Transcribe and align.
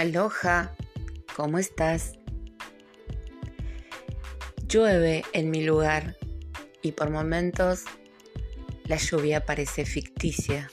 Aloha, 0.00 0.74
¿cómo 1.36 1.58
estás? 1.58 2.14
Llueve 4.66 5.24
en 5.34 5.50
mi 5.50 5.62
lugar 5.62 6.16
y 6.80 6.92
por 6.92 7.10
momentos 7.10 7.84
la 8.84 8.96
lluvia 8.96 9.44
parece 9.44 9.84
ficticia. 9.84 10.70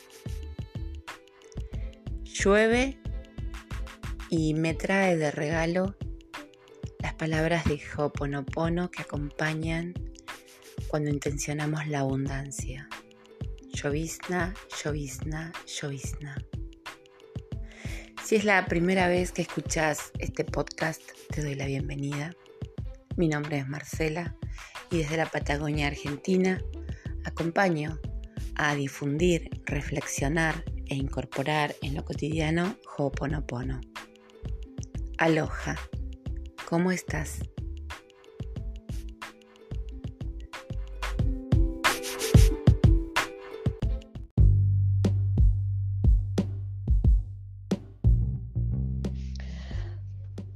Llueve 2.24 3.02
y 4.30 4.54
me 4.54 4.74
trae 4.74 5.18
de 5.18 5.30
regalo 5.30 5.98
las 7.00 7.14
palabras 7.16 7.66
de 7.66 7.82
Hoponopono 7.98 8.90
que 8.92 9.02
acompañan 9.02 9.94
cuando 10.88 11.10
intencionamos 11.10 11.86
la 11.88 12.00
abundancia. 12.00 12.88
Llovizna, 13.74 14.54
llovizna, 14.82 15.52
llovizna. 15.66 16.38
Si 18.28 18.36
es 18.36 18.44
la 18.44 18.66
primera 18.66 19.08
vez 19.08 19.32
que 19.32 19.44
escuchas 19.44 20.12
este 20.20 20.44
podcast, 20.44 21.02
te 21.34 21.42
doy 21.42 21.56
la 21.56 21.66
bienvenida. 21.66 22.36
Mi 23.16 23.30
nombre 23.30 23.60
es 23.60 23.70
Marcela 23.70 24.36
y 24.92 24.98
desde 24.98 25.16
la 25.16 25.28
Patagonia 25.28 25.88
Argentina 25.88 26.62
acompaño 27.24 28.02
a 28.56 28.76
difundir, 28.76 29.50
reflexionar 29.64 30.66
e 30.88 30.96
incorporar 30.96 31.74
en 31.82 31.96
lo 31.96 32.04
cotidiano 32.04 32.76
Ho'oponopono. 32.98 33.80
Aloha, 35.18 35.78
¿cómo 36.66 36.92
estás? 36.92 37.40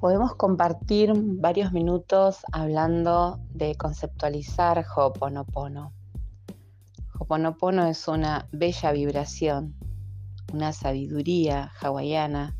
Podemos 0.01 0.33
compartir 0.33 1.13
varios 1.13 1.71
minutos 1.73 2.39
hablando 2.51 3.39
de 3.53 3.75
conceptualizar 3.75 4.83
Ho'oponopono. 4.83 5.93
Ho'oponopono 7.19 7.85
es 7.85 8.07
una 8.07 8.49
bella 8.51 8.93
vibración, 8.93 9.75
una 10.51 10.73
sabiduría 10.73 11.71
hawaiana 11.79 12.57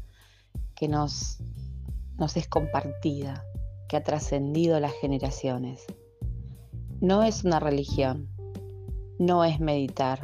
que 0.75 0.87
nos, 0.87 1.39
nos 2.19 2.37
es 2.37 2.47
compartida, 2.47 3.43
que 3.89 3.97
ha 3.97 4.03
trascendido 4.03 4.79
las 4.79 4.93
generaciones. 5.01 5.87
No 6.99 7.23
es 7.23 7.43
una 7.43 7.59
religión, 7.59 8.29
no 9.17 9.43
es 9.43 9.59
meditar, 9.59 10.21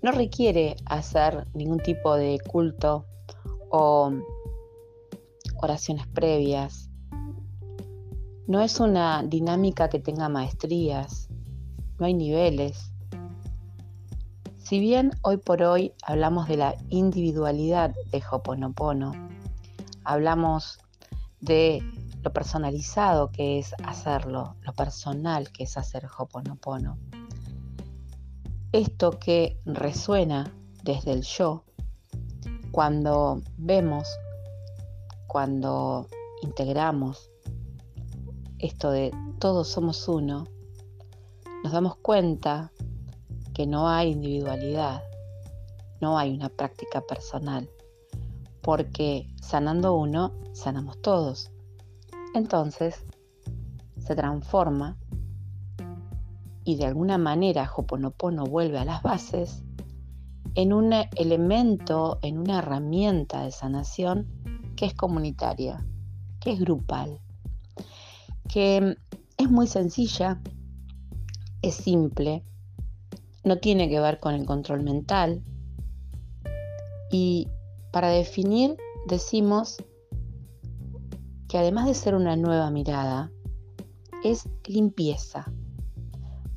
no 0.00 0.12
requiere 0.12 0.76
hacer 0.86 1.48
ningún 1.54 1.80
tipo 1.80 2.14
de 2.14 2.38
culto 2.48 3.04
o 3.68 4.12
oraciones 5.58 6.06
previas. 6.06 6.90
No 8.46 8.60
es 8.60 8.80
una 8.80 9.22
dinámica 9.22 9.88
que 9.88 9.98
tenga 9.98 10.28
maestrías, 10.28 11.28
no 11.98 12.06
hay 12.06 12.14
niveles. 12.14 12.92
Si 14.56 14.80
bien 14.80 15.12
hoy 15.22 15.38
por 15.38 15.62
hoy 15.62 15.92
hablamos 16.02 16.48
de 16.48 16.56
la 16.56 16.74
individualidad 16.88 17.94
de 18.10 18.22
Hoponopono, 18.30 19.12
hablamos 20.04 20.78
de 21.40 21.82
lo 22.22 22.32
personalizado 22.32 23.30
que 23.30 23.58
es 23.58 23.74
hacerlo, 23.84 24.56
lo 24.62 24.72
personal 24.72 25.50
que 25.52 25.64
es 25.64 25.76
hacer 25.76 26.06
Hoponopono. 26.18 26.98
Esto 28.72 29.18
que 29.18 29.58
resuena 29.64 30.52
desde 30.82 31.12
el 31.12 31.22
yo, 31.22 31.64
cuando 32.70 33.40
vemos 33.56 34.06
cuando 35.28 36.08
integramos 36.42 37.30
esto 38.58 38.90
de 38.90 39.12
todos 39.38 39.68
somos 39.68 40.08
uno, 40.08 40.44
nos 41.62 41.72
damos 41.72 41.96
cuenta 41.96 42.72
que 43.54 43.66
no 43.66 43.88
hay 43.88 44.12
individualidad, 44.12 45.02
no 46.00 46.18
hay 46.18 46.34
una 46.34 46.48
práctica 46.48 47.02
personal, 47.02 47.70
porque 48.62 49.28
sanando 49.40 49.94
uno, 49.94 50.32
sanamos 50.52 51.00
todos. 51.02 51.52
Entonces, 52.34 53.04
se 53.98 54.16
transforma 54.16 54.96
y 56.64 56.76
de 56.76 56.86
alguna 56.86 57.18
manera 57.18 57.70
Hoponopono 57.74 58.44
vuelve 58.44 58.78
a 58.78 58.84
las 58.84 59.02
bases 59.02 59.62
en 60.54 60.72
un 60.72 60.92
elemento, 61.16 62.18
en 62.22 62.38
una 62.38 62.58
herramienta 62.58 63.44
de 63.44 63.52
sanación 63.52 64.26
que 64.78 64.86
es 64.86 64.94
comunitaria, 64.94 65.84
que 66.38 66.52
es 66.52 66.60
grupal, 66.60 67.18
que 68.48 68.96
es 69.36 69.50
muy 69.50 69.66
sencilla, 69.66 70.40
es 71.62 71.74
simple, 71.74 72.44
no 73.42 73.58
tiene 73.58 73.88
que 73.88 73.98
ver 73.98 74.20
con 74.20 74.34
el 74.34 74.46
control 74.46 74.84
mental. 74.84 75.42
Y 77.10 77.48
para 77.90 78.10
definir 78.10 78.76
decimos 79.08 79.78
que 81.48 81.58
además 81.58 81.86
de 81.86 81.94
ser 81.94 82.14
una 82.14 82.36
nueva 82.36 82.70
mirada, 82.70 83.32
es 84.22 84.48
limpieza, 84.64 85.52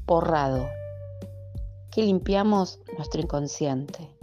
borrado, 0.05 0.67
que 1.89 2.03
limpiamos 2.03 2.81
nuestro 2.97 3.19
inconsciente 3.19 4.15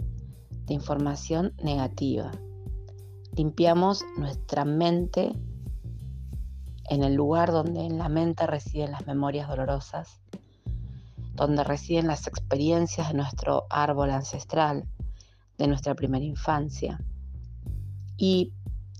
de 0.67 0.73
información 0.73 1.53
negativa 1.61 2.31
limpiamos 3.39 4.03
nuestra 4.17 4.65
mente 4.65 5.31
en 6.89 7.03
el 7.05 7.13
lugar 7.13 7.53
donde 7.53 7.85
en 7.85 7.97
la 7.97 8.09
mente 8.09 8.45
residen 8.45 8.91
las 8.91 9.07
memorias 9.07 9.47
dolorosas, 9.47 10.19
donde 11.35 11.63
residen 11.63 12.07
las 12.07 12.27
experiencias 12.27 13.07
de 13.07 13.13
nuestro 13.13 13.65
árbol 13.69 14.09
ancestral, 14.09 14.89
de 15.57 15.67
nuestra 15.67 15.95
primera 15.95 16.25
infancia. 16.25 16.99
Y 18.17 18.51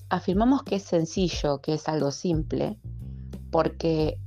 afirmamos 0.08 0.64
que 0.64 0.78
es 0.78 0.84
sencillo, 0.84 1.60
que 1.60 1.74
es 1.74 1.90
algo 1.90 2.10
simple, 2.12 2.80
porque 3.52 4.22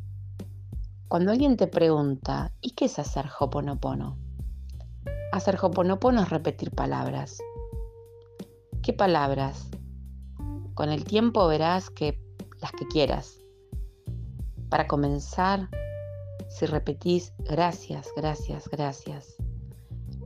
cuando 1.09 1.33
alguien 1.33 1.57
te 1.57 1.69
pregunta, 1.69 2.53
¿y 2.61 2.73
qué 2.73 2.85
es 2.85 2.99
hacer 2.99 3.31
Hoponopono? 3.41 4.19
Hacer 5.33 5.59
Hoponopono 5.63 6.21
es 6.21 6.29
repetir 6.29 6.71
palabras. 6.71 7.39
¿Qué 8.83 8.93
palabras? 8.93 9.71
Con 10.75 10.89
el 10.91 11.05
tiempo 11.05 11.47
verás 11.47 11.91
que 11.91 12.19
las 12.61 12.73
que 12.73 12.87
quieras. 12.87 13.39
Para 14.71 14.87
comenzar, 14.87 15.69
si 16.49 16.67
repetís 16.67 17.33
gracias, 17.39 18.09
gracias, 18.17 18.69
gracias. 18.71 19.37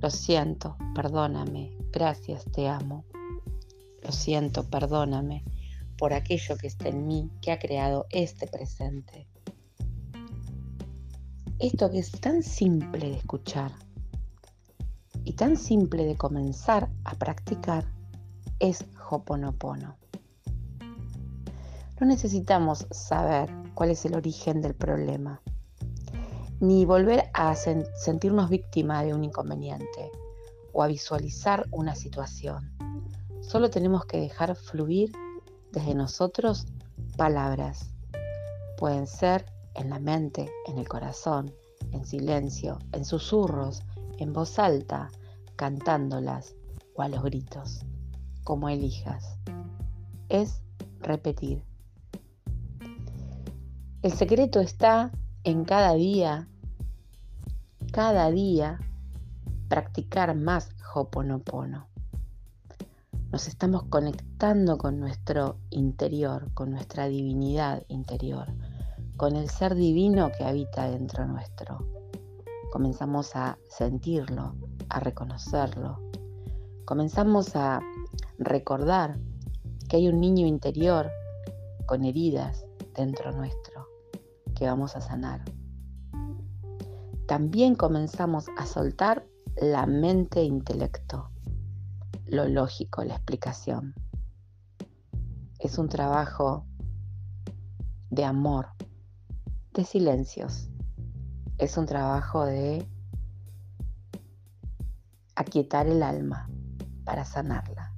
Lo 0.00 0.10
siento, 0.10 0.76
perdóname, 0.94 1.76
gracias, 1.90 2.44
te 2.52 2.68
amo. 2.68 3.04
Lo 4.02 4.12
siento, 4.12 4.68
perdóname 4.68 5.44
por 5.98 6.12
aquello 6.12 6.56
que 6.56 6.66
está 6.66 6.88
en 6.88 7.06
mí, 7.06 7.30
que 7.40 7.52
ha 7.52 7.58
creado 7.58 8.06
este 8.10 8.46
presente. 8.46 9.26
Esto 11.58 11.90
que 11.90 12.00
es 12.00 12.12
tan 12.12 12.42
simple 12.42 13.10
de 13.10 13.16
escuchar 13.16 13.72
y 15.24 15.32
tan 15.32 15.56
simple 15.56 16.04
de 16.04 16.16
comenzar 16.16 16.90
a 17.04 17.14
practicar 17.14 17.90
es 18.60 18.84
Hoponopono. 19.10 19.96
No 21.98 22.06
necesitamos 22.06 22.86
saber 22.90 23.50
cuál 23.72 23.90
es 23.90 24.04
el 24.04 24.14
origen 24.16 24.60
del 24.60 24.74
problema, 24.74 25.40
ni 26.60 26.84
volver 26.84 27.30
a 27.32 27.54
sentirnos 27.54 28.50
víctima 28.50 29.02
de 29.02 29.14
un 29.14 29.24
inconveniente 29.24 30.10
o 30.74 30.82
a 30.82 30.88
visualizar 30.88 31.66
una 31.70 31.94
situación. 31.94 32.70
Solo 33.40 33.70
tenemos 33.70 34.04
que 34.04 34.20
dejar 34.20 34.54
fluir 34.56 35.10
desde 35.72 35.94
nosotros 35.94 36.66
palabras. 37.16 37.90
Pueden 38.76 39.06
ser 39.06 39.46
en 39.74 39.88
la 39.88 39.98
mente, 39.98 40.50
en 40.66 40.76
el 40.76 40.86
corazón, 40.86 41.54
en 41.92 42.04
silencio, 42.04 42.78
en 42.92 43.06
susurros, 43.06 43.82
en 44.18 44.34
voz 44.34 44.58
alta, 44.58 45.08
cantándolas 45.56 46.56
o 46.94 47.00
a 47.00 47.08
los 47.08 47.22
gritos, 47.22 47.86
como 48.44 48.68
elijas. 48.68 49.38
Es 50.28 50.60
repetir. 51.00 51.64
El 54.02 54.12
secreto 54.12 54.60
está 54.60 55.10
en 55.42 55.64
cada 55.64 55.94
día, 55.94 56.46
cada 57.92 58.30
día 58.30 58.78
practicar 59.68 60.34
más 60.36 60.68
Hoponopono. 60.94 61.88
Nos 63.32 63.48
estamos 63.48 63.84
conectando 63.84 64.76
con 64.76 65.00
nuestro 65.00 65.56
interior, 65.70 66.52
con 66.52 66.72
nuestra 66.72 67.08
divinidad 67.08 67.84
interior, 67.88 68.48
con 69.16 69.34
el 69.34 69.48
ser 69.48 69.74
divino 69.74 70.30
que 70.36 70.44
habita 70.44 70.90
dentro 70.90 71.26
nuestro. 71.26 71.88
Comenzamos 72.70 73.34
a 73.34 73.58
sentirlo, 73.70 74.54
a 74.90 75.00
reconocerlo. 75.00 75.98
Comenzamos 76.84 77.56
a 77.56 77.80
recordar 78.38 79.18
que 79.88 79.96
hay 79.96 80.08
un 80.08 80.20
niño 80.20 80.46
interior 80.46 81.10
con 81.86 82.04
heridas 82.04 82.66
dentro 82.94 83.32
nuestro 83.32 83.75
que 84.56 84.66
vamos 84.66 84.96
a 84.96 85.00
sanar. 85.00 85.44
También 87.28 87.74
comenzamos 87.74 88.46
a 88.56 88.66
soltar 88.66 89.26
la 89.56 89.86
mente 89.86 90.40
e 90.40 90.44
intelecto, 90.44 91.30
lo 92.26 92.48
lógico, 92.48 93.04
la 93.04 93.14
explicación. 93.14 93.94
Es 95.58 95.78
un 95.78 95.88
trabajo 95.88 96.66
de 98.10 98.24
amor, 98.24 98.68
de 99.74 99.84
silencios. 99.84 100.68
Es 101.58 101.76
un 101.76 101.86
trabajo 101.86 102.44
de 102.44 102.86
aquietar 105.34 105.86
el 105.86 106.02
alma 106.02 106.48
para 107.04 107.24
sanarla. 107.24 107.92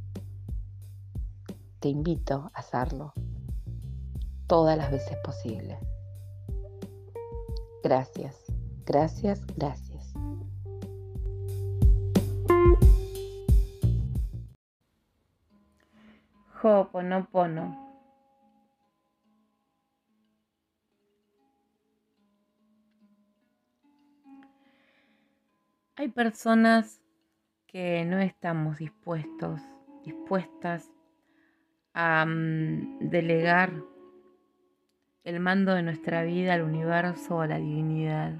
Te 1.80 1.88
invito 1.88 2.50
a 2.54 2.58
hacerlo 2.58 3.12
todas 4.46 4.76
las 4.76 4.90
veces 4.90 5.16
posible. 5.22 5.78
Gracias, 7.82 8.44
gracias, 8.84 9.46
gracias. 9.56 10.12
Ho'oponopono. 16.62 17.88
Hay 25.94 26.08
personas 26.08 27.00
que 27.66 28.04
no 28.04 28.18
estamos 28.20 28.78
dispuestos, 28.78 29.60
dispuestas 30.04 30.88
a 31.92 32.24
mm, 32.24 33.08
delegar 33.10 33.72
el 35.28 35.40
mando 35.40 35.74
de 35.74 35.82
nuestra 35.82 36.22
vida 36.22 36.54
al 36.54 36.62
universo 36.62 37.36
o 37.36 37.40
a 37.42 37.46
la 37.46 37.58
divinidad. 37.58 38.32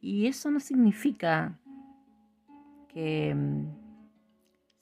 Y 0.00 0.26
eso 0.26 0.50
no 0.50 0.58
significa 0.58 1.60
que 2.88 3.32
mm, 3.32 3.66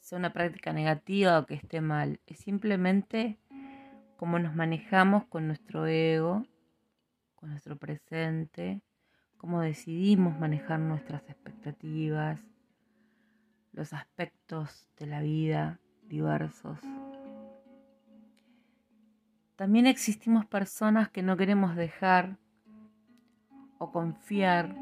sea 0.00 0.16
una 0.16 0.32
práctica 0.32 0.72
negativa 0.72 1.38
o 1.38 1.44
que 1.44 1.54
esté 1.54 1.82
mal, 1.82 2.20
es 2.26 2.38
simplemente 2.38 3.38
cómo 4.16 4.38
nos 4.38 4.54
manejamos 4.54 5.26
con 5.26 5.46
nuestro 5.46 5.86
ego, 5.86 6.46
con 7.34 7.50
nuestro 7.50 7.76
presente, 7.76 8.80
cómo 9.36 9.60
decidimos 9.60 10.40
manejar 10.40 10.80
nuestras 10.80 11.28
expectativas, 11.28 12.40
los 13.72 13.92
aspectos 13.92 14.88
de 14.96 15.06
la 15.06 15.20
vida 15.20 15.80
diversos. 16.08 16.78
También 19.62 19.86
existimos 19.86 20.44
personas 20.44 21.08
que 21.08 21.22
no 21.22 21.36
queremos 21.36 21.76
dejar 21.76 22.36
o 23.78 23.92
confiar 23.92 24.74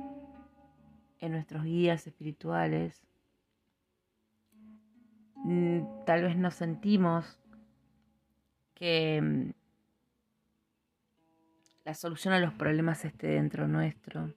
en 1.18 1.32
nuestros 1.32 1.64
guías 1.64 2.06
espirituales. 2.06 3.06
Mm, 5.44 5.82
tal 6.06 6.22
vez 6.22 6.38
nos 6.38 6.54
sentimos 6.54 7.38
que 8.72 9.20
mm, 9.20 9.50
la 11.84 11.92
solución 11.92 12.32
a 12.32 12.40
los 12.40 12.54
problemas 12.54 13.04
esté 13.04 13.26
dentro 13.26 13.68
nuestro. 13.68 14.32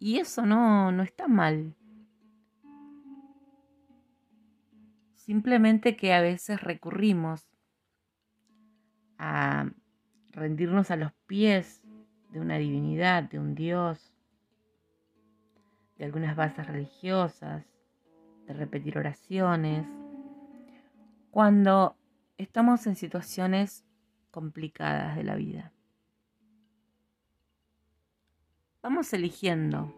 Y 0.00 0.18
eso 0.18 0.44
no, 0.44 0.90
no 0.90 1.04
está 1.04 1.28
mal. 1.28 1.76
Simplemente 5.14 5.94
que 5.94 6.12
a 6.12 6.20
veces 6.20 6.60
recurrimos 6.60 7.53
a 9.24 9.70
rendirnos 10.32 10.90
a 10.90 10.96
los 10.96 11.12
pies 11.26 11.82
de 12.30 12.40
una 12.40 12.58
divinidad, 12.58 13.22
de 13.22 13.38
un 13.38 13.54
Dios, 13.54 14.12
de 15.96 16.04
algunas 16.04 16.36
bases 16.36 16.66
religiosas, 16.66 17.64
de 18.46 18.52
repetir 18.52 18.98
oraciones, 18.98 19.86
cuando 21.30 21.96
estamos 22.36 22.86
en 22.86 22.96
situaciones 22.96 23.84
complicadas 24.30 25.16
de 25.16 25.24
la 25.24 25.36
vida. 25.36 25.74
vamos 28.84 29.14
eligiendo. 29.14 29.94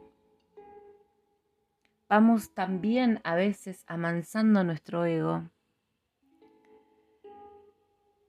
Vamos 2.08 2.55
también 2.55 3.20
a 3.25 3.34
veces 3.34 3.82
amansando 3.88 4.62
nuestro 4.62 5.05
ego, 5.05 5.50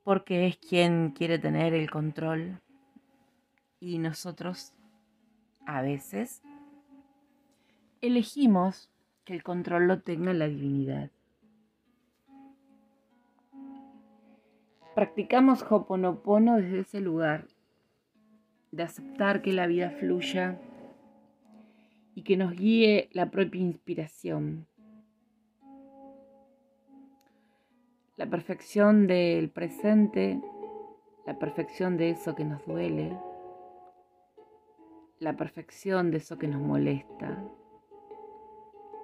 porque 0.07 0.48
es 0.48 0.56
quien 0.56 1.12
quiere 1.12 1.38
tener 1.38 1.74
el 1.74 1.92
control 1.92 2.62
y 3.81 3.98
nosotros 3.98 4.71
a 5.65 5.81
veces 5.81 6.42
elegimos 8.00 8.89
que 9.25 9.33
el 9.33 9.44
control 9.44 9.86
lo 9.89 10.00
tenga 10.00 10.31
la 10.31 10.48
divinidad. 10.48 11.12
Practicamos 14.95 15.62
Hoponopono 15.69 16.56
desde 16.56 16.80
ese 16.80 17.01
lugar 17.01 17.50
de 18.71 18.83
aceptar 18.83 19.42
que 19.42 19.51
la 19.51 19.68
vida 19.68 19.89
fluya 19.89 20.57
y 22.15 22.21
que 22.21 22.38
nos 22.38 22.54
guíe 22.54 23.09
la 23.12 23.30
propia 23.30 23.59
inspiración. 23.59 24.68
La 28.18 28.25
perfección 28.25 29.06
del 29.06 29.52
presente, 29.52 30.42
la 31.28 31.38
perfección 31.38 31.98
de 31.98 32.10
eso 32.10 32.34
que 32.34 32.46
nos 32.46 32.66
duele, 32.66 33.16
la 35.19 35.38
perfección 35.38 36.10
de 36.10 36.18
eso 36.18 36.40
que 36.40 36.48
nos 36.48 36.60
molesta, 36.60 37.44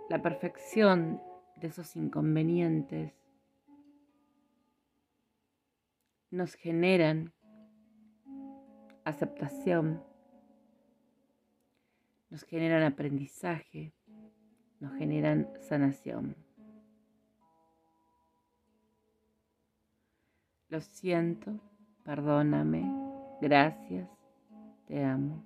la 0.09 0.19
perfección 0.23 1.21
de 1.57 1.67
esos 1.67 1.95
inconvenientes 1.95 3.13
nos 6.31 6.55
generan 6.55 7.33
aceptación, 9.05 10.03
nos 12.31 12.43
generan 12.45 12.81
aprendizaje, 12.81 13.93
nos 14.79 14.91
generan 14.97 15.47
sanación. 15.59 16.42
Lo 20.73 20.81
siento, 20.81 21.51
perdóname, 22.03 22.83
gracias, 23.39 24.09
te 24.87 25.03
amo. 25.03 25.43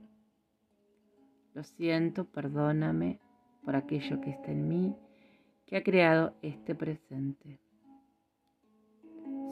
Lo 1.54 1.64
siento, 1.64 2.24
perdóname 2.24 3.20
por 3.66 3.76
aquello 3.76 4.22
que 4.22 4.30
está 4.30 4.54
en 4.54 4.70
mí, 4.70 4.96
que 5.66 5.76
ha 5.76 5.84
creado 5.84 6.34
este 6.42 6.76
presente. 6.76 7.60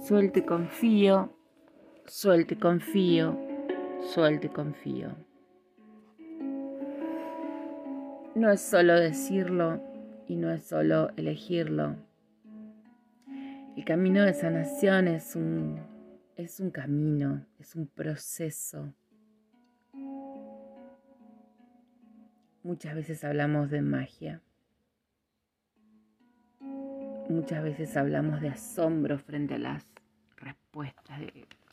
Suelte, 0.08 0.46
confío, 0.46 1.36
suelte, 2.06 2.58
confío, 2.58 3.38
suelto 4.14 4.48
y 4.48 4.52
confío. 4.52 5.10
No 8.34 8.50
es 8.50 8.62
solo 8.62 8.94
decirlo 8.94 9.82
y 10.26 10.38
no 10.38 10.52
es 10.52 10.64
solo 10.64 11.10
elegirlo. 11.18 11.98
El 13.76 13.84
camino 13.84 14.24
de 14.24 14.34
sanación 14.34 15.10
es 15.10 15.36
un, 15.36 15.80
es 16.38 16.60
un 16.60 16.72
camino, 16.72 17.46
es 17.60 17.76
un 17.76 17.88
proceso. 17.88 18.94
Muchas 22.64 22.96
veces 22.96 23.24
hablamos 23.24 23.70
de 23.70 23.82
magia. 23.82 24.42
Muchas 27.30 27.64
veces 27.64 27.98
hablamos 27.98 28.40
de 28.40 28.50
asombro 28.50 29.20
frente 29.20 29.56
a 29.56 29.60
las 29.60 29.86
respuestas 30.38 31.20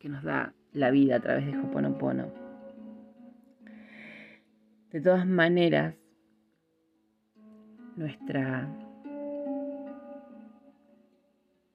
que 0.00 0.09
nos 0.09 0.25
da 0.25 0.54
la 0.73 0.90
vida 0.90 1.16
a 1.16 1.21
través 1.21 1.47
de 1.47 1.56
Hoponopono. 1.56 2.32
De 4.90 5.00
todas 5.00 5.26
maneras, 5.26 5.94
nuestra, 7.97 8.68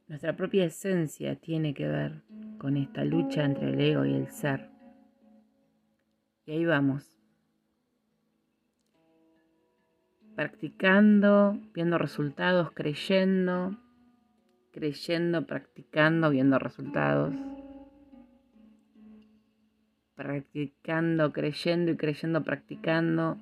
nuestra 0.07 0.35
propia 0.35 0.65
esencia 0.65 1.35
tiene 1.35 1.73
que 1.73 1.87
ver 1.87 2.23
con 2.57 2.77
esta 2.77 3.03
lucha 3.03 3.43
entre 3.43 3.69
el 3.69 3.79
ego 3.79 4.05
y 4.05 4.13
el 4.13 4.27
ser. 4.27 4.69
Y 6.45 6.51
ahí 6.51 6.65
vamos. 6.65 7.17
Practicando, 10.35 11.59
viendo 11.73 11.97
resultados, 11.97 12.71
creyendo, 12.71 13.77
creyendo, 14.71 15.45
practicando, 15.45 16.29
viendo 16.29 16.59
resultados 16.59 17.33
practicando, 20.17 21.31
creyendo 21.31 21.91
y 21.91 21.95
creyendo, 21.95 22.43
practicando, 22.43 23.37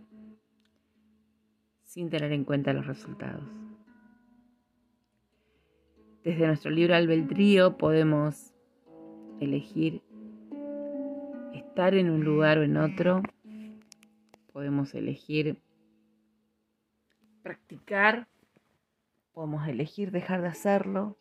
sin 1.84 2.10
tener 2.10 2.34
en 2.34 2.43
cuenta 2.43 2.74
los 2.74 2.86
resultados. 2.86 3.64
Desde 6.25 6.48
nuestro 6.48 6.72
libro 6.72 6.96
albedrío 6.96 7.77
podemos 7.77 8.51
elegir 9.39 10.01
estar 11.53 11.94
en 11.94 12.10
un 12.10 12.24
lugar 12.24 12.58
o 12.58 12.63
en 12.63 12.77
otro. 12.77 13.22
Podemos 14.51 14.96
elegir 14.96 15.62
practicar. 17.44 18.27
Podemos 19.34 19.67
elegir 19.67 20.10
dejar 20.10 20.41
de 20.41 20.48
hacerlo. 20.48 21.15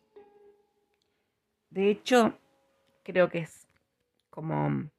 De 1.69 1.91
hecho, 1.91 2.39
creo 3.03 3.29
que 3.29 3.39
es 3.41 3.67
como 4.31 4.89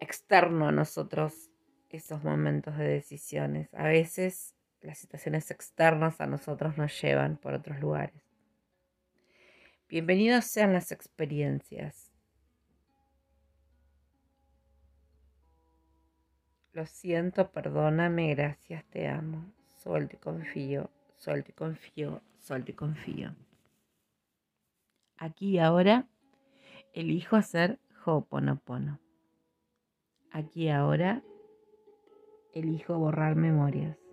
externo 0.00 0.66
a 0.66 0.72
nosotros 0.72 1.52
esos 1.90 2.24
momentos 2.24 2.76
de 2.76 2.88
decisiones. 2.88 3.72
A 3.72 3.84
veces 3.84 4.57
las 4.82 4.98
situaciones 4.98 5.50
externas 5.50 6.20
a 6.20 6.26
nosotros 6.26 6.76
nos 6.76 7.00
llevan 7.00 7.36
por 7.36 7.54
otros 7.54 7.80
lugares. 7.80 8.22
Bienvenidos 9.88 10.44
sean 10.44 10.72
las 10.72 10.92
experiencias. 10.92 12.12
Lo 16.72 16.86
siento, 16.86 17.50
perdóname, 17.50 18.34
gracias, 18.34 18.84
te 18.90 19.08
amo. 19.08 19.52
Sol, 19.78 20.08
te 20.08 20.16
confío, 20.16 20.90
sol, 21.16 21.42
te 21.42 21.52
confío, 21.52 22.20
sol, 22.38 22.64
te 22.64 22.74
confío. 22.74 23.34
Aquí 25.16 25.58
ahora 25.58 26.06
elijo 26.92 27.36
hacer 27.36 27.80
Ho'oponopono. 28.04 29.00
Aquí 30.30 30.68
ahora 30.68 31.22
elijo 32.52 32.98
borrar 32.98 33.34
memorias. 33.34 34.07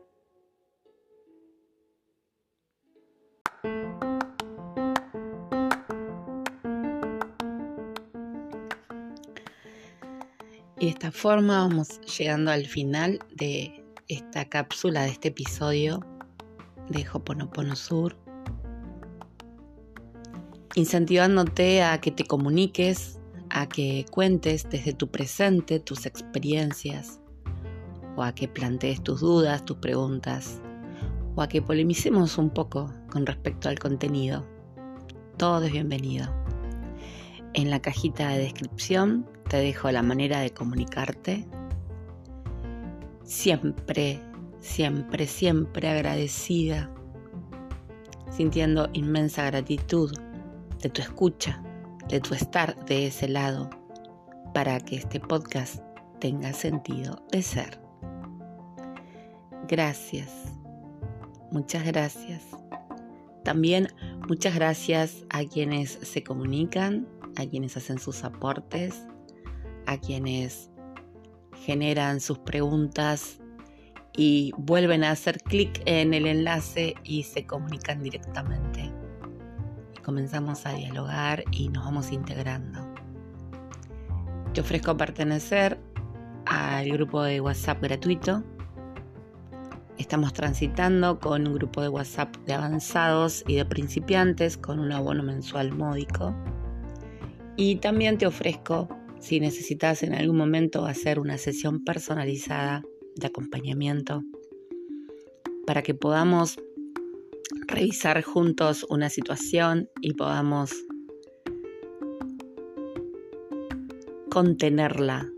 Y 10.85 10.89
de 10.89 10.91
esta 10.91 11.11
forma 11.11 11.67
vamos 11.67 11.99
llegando 12.01 12.51
al 12.51 12.67
final 12.67 13.17
de 13.33 13.83
esta 14.07 14.45
cápsula, 14.45 15.01
de 15.01 15.09
este 15.09 15.29
episodio 15.29 15.99
de 16.89 17.03
Hoponopono 17.11 17.75
Sur. 17.75 18.15
Incentivándote 20.75 21.81
a 21.81 21.99
que 22.01 22.11
te 22.11 22.23
comuniques, 22.23 23.19
a 23.49 23.67
que 23.67 24.05
cuentes 24.11 24.69
desde 24.69 24.93
tu 24.93 25.09
presente 25.09 25.79
tus 25.79 26.05
experiencias, 26.05 27.19
o 28.15 28.21
a 28.21 28.35
que 28.35 28.47
plantees 28.47 29.01
tus 29.01 29.21
dudas, 29.21 29.65
tus 29.65 29.77
preguntas, 29.77 30.61
o 31.33 31.41
a 31.41 31.47
que 31.47 31.63
polemicemos 31.63 32.37
un 32.37 32.51
poco 32.51 32.93
con 33.09 33.25
respecto 33.25 33.69
al 33.69 33.79
contenido. 33.79 34.45
Todo 35.37 35.63
es 35.63 35.71
bienvenido. 35.71 36.44
En 37.57 37.69
la 37.69 37.79
cajita 37.79 38.27
de 38.27 38.39
descripción 38.39 39.25
te 39.47 39.55
dejo 39.55 39.89
la 39.89 40.01
manera 40.01 40.41
de 40.41 40.49
comunicarte. 40.49 41.47
Siempre, 43.23 44.19
siempre, 44.59 45.25
siempre 45.25 45.87
agradecida, 45.87 46.91
sintiendo 48.29 48.89
inmensa 48.91 49.45
gratitud 49.45 50.11
de 50.81 50.89
tu 50.89 51.01
escucha, 51.01 51.63
de 52.09 52.19
tu 52.19 52.33
estar 52.33 52.75
de 52.87 53.07
ese 53.07 53.29
lado, 53.29 53.69
para 54.53 54.81
que 54.81 54.97
este 54.97 55.21
podcast 55.21 55.81
tenga 56.19 56.51
sentido 56.51 57.25
de 57.31 57.41
ser. 57.41 57.79
Gracias, 59.69 60.29
muchas 61.51 61.85
gracias. 61.85 62.43
También 63.45 63.87
muchas 64.27 64.55
gracias 64.55 65.23
a 65.29 65.45
quienes 65.45 65.91
se 65.91 66.21
comunican, 66.21 67.07
a 67.35 67.45
quienes 67.45 67.77
hacen 67.77 67.99
sus 67.99 68.23
aportes, 68.23 69.05
a 69.85 69.97
quienes 69.97 70.69
generan 71.65 72.19
sus 72.19 72.39
preguntas 72.39 73.39
y 74.17 74.53
vuelven 74.57 75.03
a 75.03 75.11
hacer 75.11 75.41
clic 75.41 75.81
en 75.85 76.13
el 76.13 76.25
enlace 76.27 76.95
y 77.03 77.23
se 77.23 77.45
comunican 77.45 78.01
directamente. 78.01 78.91
Y 79.95 80.01
comenzamos 80.01 80.65
a 80.65 80.73
dialogar 80.73 81.43
y 81.51 81.69
nos 81.69 81.85
vamos 81.85 82.11
integrando. 82.11 82.93
Te 84.53 84.61
ofrezco 84.61 84.95
pertenecer 84.95 85.77
al 86.45 86.89
grupo 86.89 87.23
de 87.23 87.41
WhatsApp 87.41 87.81
gratuito. 87.81 88.43
Estamos 89.97 90.33
transitando 90.33 91.19
con 91.19 91.47
un 91.47 91.55
grupo 91.55 91.81
de 91.81 91.89
WhatsApp 91.89 92.35
de 92.45 92.53
avanzados 92.53 93.43
y 93.47 93.55
de 93.55 93.65
principiantes 93.65 94.57
con 94.57 94.79
un 94.79 94.91
abono 94.91 95.23
mensual 95.23 95.73
módico. 95.73 96.33
Y 97.57 97.77
también 97.77 98.17
te 98.17 98.27
ofrezco 98.27 98.89
si 99.19 99.39
necesitas 99.39 100.03
en 100.03 100.13
algún 100.13 100.37
momento 100.37 100.85
hacer 100.85 101.19
una 101.19 101.37
sesión 101.37 101.83
personalizada 101.83 102.83
de 103.15 103.27
acompañamiento 103.27 104.23
para 105.65 105.81
que 105.81 105.93
podamos 105.93 106.57
revisar 107.67 108.21
juntos 108.21 108.85
una 108.89 109.09
situación 109.09 109.89
y 110.01 110.13
podamos 110.13 110.71
contenerla 114.29 115.31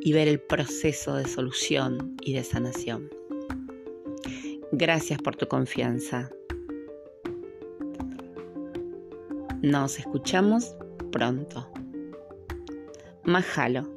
y 0.00 0.12
ver 0.12 0.28
el 0.28 0.40
proceso 0.40 1.16
de 1.16 1.26
solución 1.26 2.16
y 2.22 2.34
de 2.34 2.44
sanación. 2.44 3.10
Gracias 4.70 5.20
por 5.20 5.34
tu 5.36 5.46
confianza. 5.46 6.30
Nos 9.62 9.98
escuchamos 9.98 10.76
pronto. 11.14 11.68
Mahalo. 13.22 13.93